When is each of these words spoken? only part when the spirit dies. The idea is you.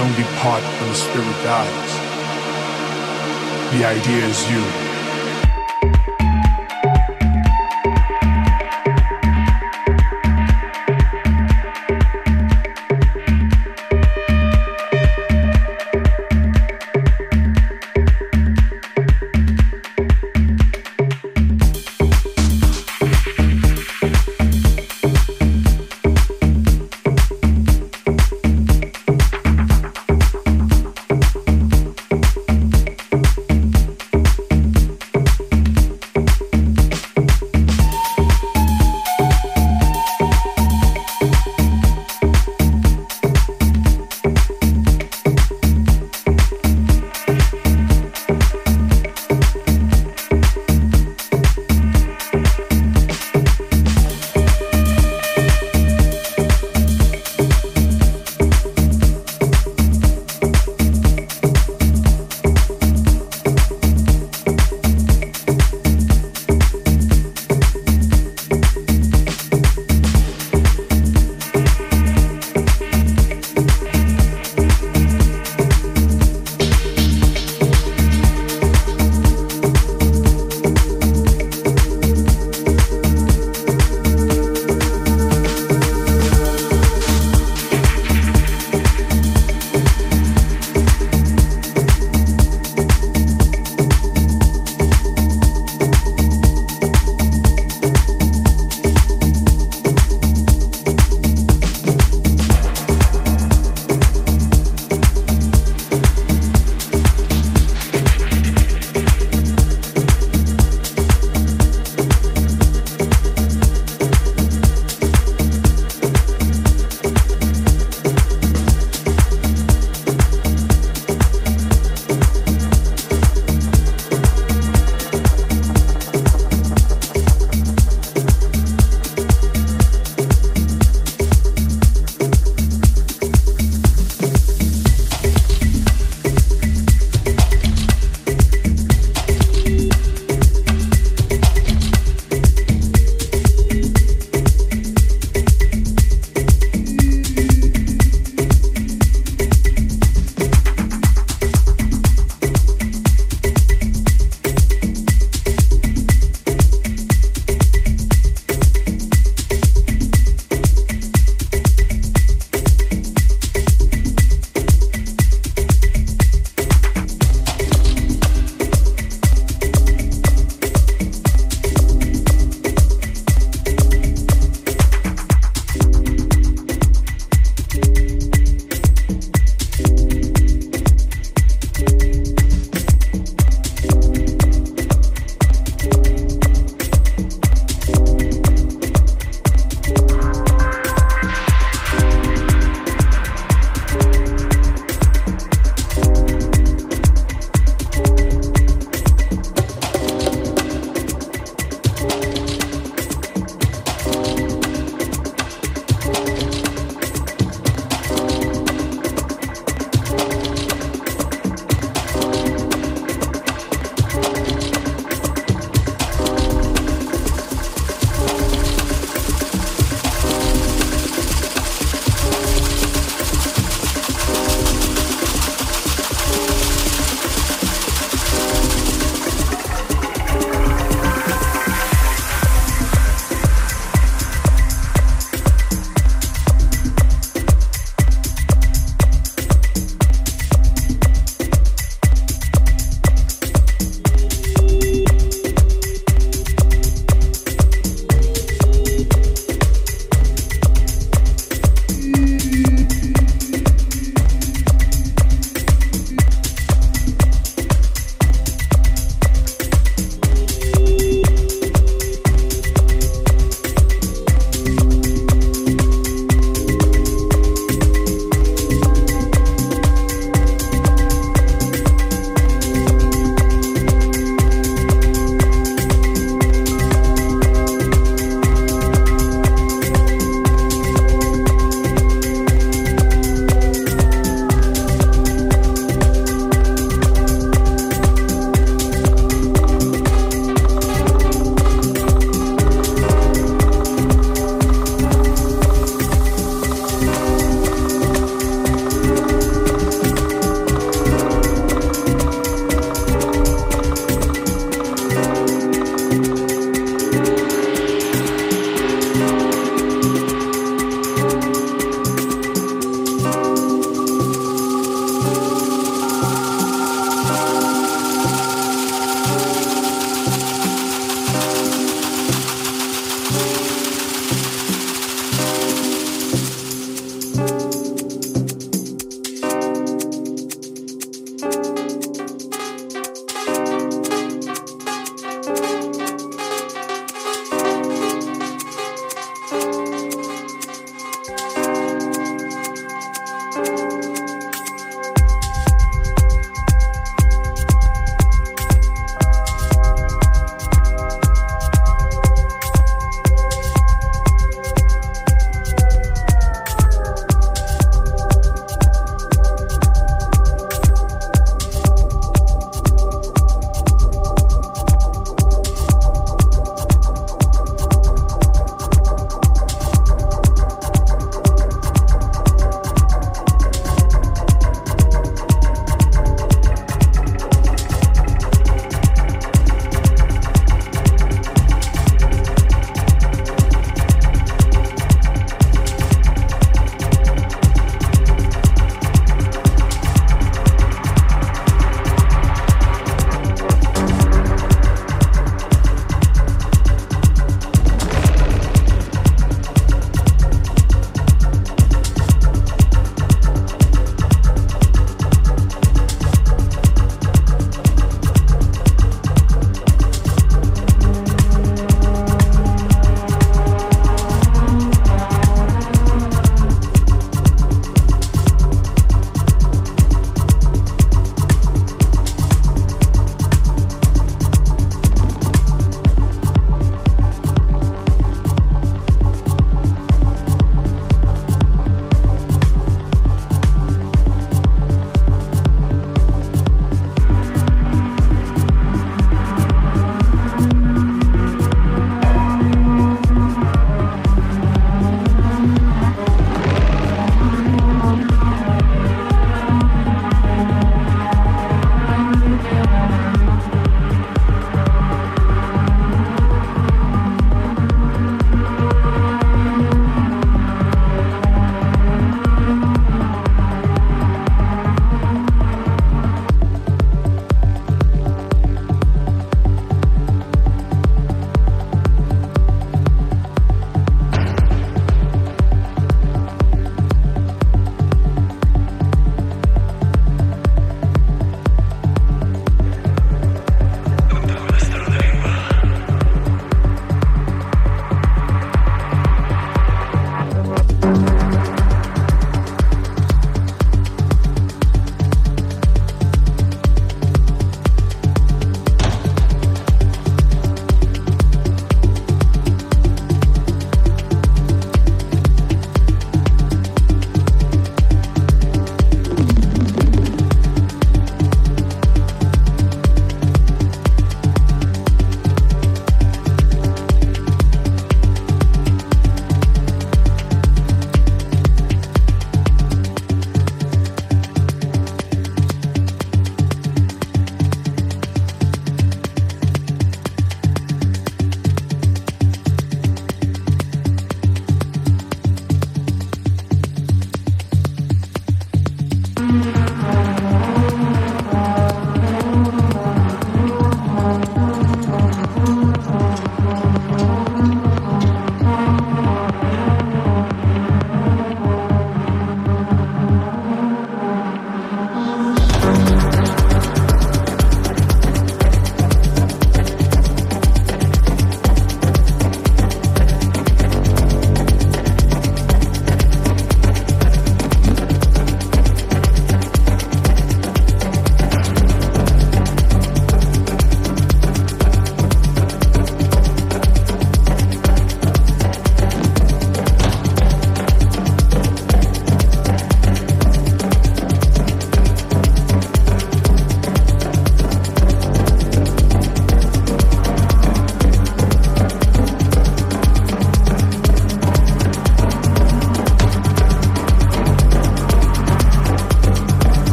only 0.00 0.24
part 0.40 0.62
when 0.62 0.88
the 0.88 0.94
spirit 0.94 1.36
dies. 1.44 1.92
The 3.72 3.84
idea 3.84 4.24
is 4.24 4.50
you. 4.50 4.89